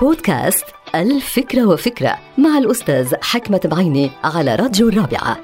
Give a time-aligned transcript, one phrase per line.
[0.00, 5.36] بودكاست الفكرة وفكرة مع الأستاذ حكمة بعيني على راديو الرابعة.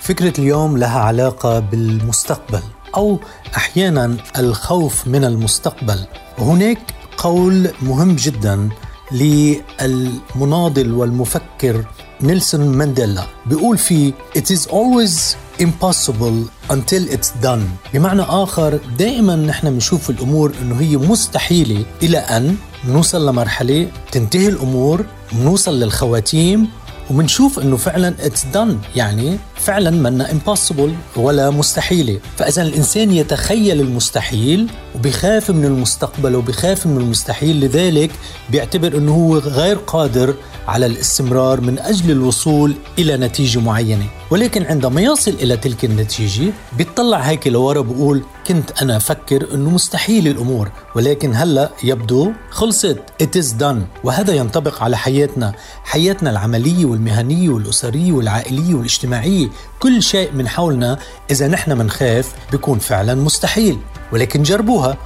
[0.00, 2.60] فكرة اليوم لها علاقة بالمستقبل
[2.96, 3.18] أو
[3.56, 5.98] أحيانا الخوف من المستقبل.
[6.38, 6.78] وهناك
[7.16, 8.68] قول مهم جدا
[9.12, 11.84] للمناضل والمفكر
[12.20, 13.24] نيلسون مانديلا.
[13.46, 17.62] بيقول فيه It is always impossible until it's done.
[17.94, 22.56] بمعنى آخر دائما نحن بنشوف الأمور أنه هي مستحيلة إلى أن
[22.88, 26.68] نوصل لمرحلة تنتهي الأمور نوصل للخواتيم
[27.10, 32.20] وبنشوف إنه فعلا it's done يعني فعلا منا impossible ولا مستحيلة.
[32.36, 37.60] فاذا الإنسان يتخيل المستحيل وبيخاف من المستقبل وبيخاف من المستحيل.
[37.60, 38.10] لذلك
[38.50, 40.34] بيعتبر إنه هو غير قادر
[40.68, 44.06] على الاستمرار من أجل الوصول إلى نتيجة معينة.
[44.30, 50.28] ولكن عندما يصل إلى تلك النتيجة بيطلع هيك لورا بقول كنت أنا أفكر إنه مستحيل
[50.28, 52.98] الأمور ولكن هلأ يبدو خلصت.
[53.22, 54.04] It is done.
[54.04, 59.48] وهذا ينطبق على حياتنا حياتنا العملية والمهنية والأسرية والعائلية والاجتماعية.
[59.80, 60.98] كل شيء من حولنا
[61.30, 63.78] إذا نحن منخاف بيكون فعلا مستحيل.
[64.12, 64.96] ولكن جربوها.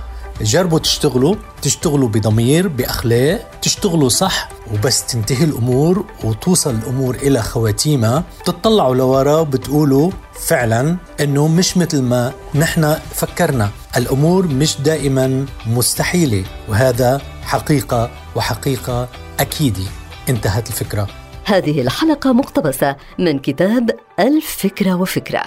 [0.40, 8.94] جربوا تشتغلوا تشتغلوا بضمير بأخلاق تشتغلوا صح وبس تنتهي الأمور وتوصل الأمور إلى خواتيمها تطلعوا
[8.94, 13.70] لورا وبتقولوا فعلا أنه مش مثل ما نحن فكرنا.
[13.96, 19.08] الأمور مش دائما مستحيلة وهذا حقيقة وحقيقة
[19.40, 19.82] أكيدة.
[20.28, 21.08] انتهت الفكرة.
[21.44, 25.42] هذه الحلقة مقتبسة من كتاب الفكرة وفكرة.